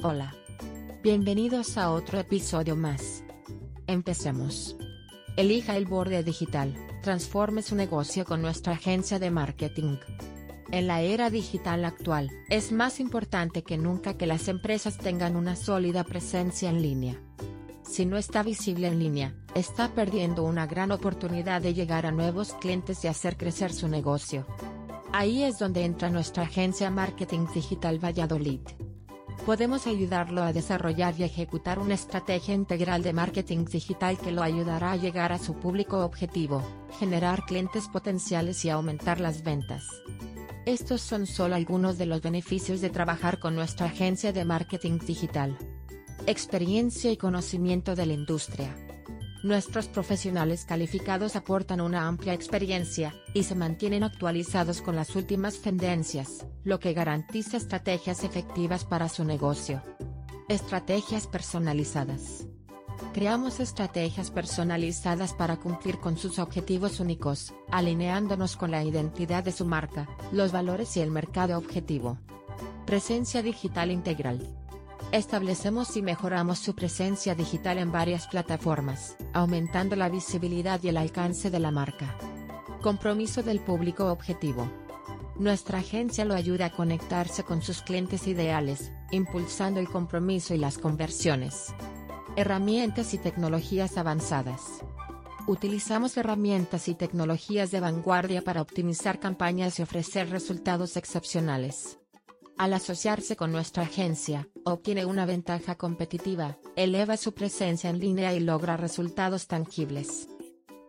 [0.00, 0.32] Hola.
[1.02, 3.24] Bienvenidos a otro episodio más.
[3.88, 4.76] Empecemos.
[5.36, 9.96] Elija el borde digital, transforme su negocio con nuestra agencia de marketing.
[10.70, 15.56] En la era digital actual, es más importante que nunca que las empresas tengan una
[15.56, 17.20] sólida presencia en línea.
[17.82, 22.52] Si no está visible en línea, está perdiendo una gran oportunidad de llegar a nuevos
[22.52, 24.46] clientes y hacer crecer su negocio.
[25.12, 28.60] Ahí es donde entra nuestra agencia Marketing Digital Valladolid.
[29.46, 34.92] Podemos ayudarlo a desarrollar y ejecutar una estrategia integral de marketing digital que lo ayudará
[34.92, 36.62] a llegar a su público objetivo,
[36.98, 39.84] generar clientes potenciales y aumentar las ventas.
[40.66, 45.56] Estos son solo algunos de los beneficios de trabajar con nuestra agencia de marketing digital.
[46.26, 48.87] Experiencia y conocimiento de la industria.
[49.44, 56.44] Nuestros profesionales calificados aportan una amplia experiencia, y se mantienen actualizados con las últimas tendencias,
[56.64, 59.80] lo que garantiza estrategias efectivas para su negocio.
[60.48, 62.46] Estrategias personalizadas.
[63.12, 69.64] Creamos estrategias personalizadas para cumplir con sus objetivos únicos, alineándonos con la identidad de su
[69.64, 72.18] marca, los valores y el mercado objetivo.
[72.86, 74.40] Presencia digital integral.
[75.12, 81.50] Establecemos y mejoramos su presencia digital en varias plataformas, aumentando la visibilidad y el alcance
[81.50, 82.14] de la marca.
[82.82, 84.70] Compromiso del público objetivo.
[85.38, 90.76] Nuestra agencia lo ayuda a conectarse con sus clientes ideales, impulsando el compromiso y las
[90.76, 91.72] conversiones.
[92.36, 94.84] Herramientas y tecnologías avanzadas.
[95.46, 101.97] Utilizamos herramientas y tecnologías de vanguardia para optimizar campañas y ofrecer resultados excepcionales.
[102.58, 108.40] Al asociarse con nuestra agencia, obtiene una ventaja competitiva, eleva su presencia en línea y
[108.40, 110.26] logra resultados tangibles.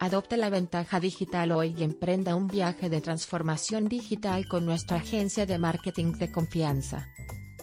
[0.00, 5.44] Adopte la ventaja digital hoy y emprenda un viaje de transformación digital con nuestra agencia
[5.44, 7.06] de marketing de confianza.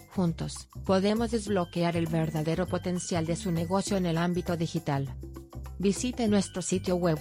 [0.10, 5.16] Juntos, podemos desbloquear el verdadero potencial de su negocio en el ámbito digital.
[5.80, 7.18] Visite nuestro sitio web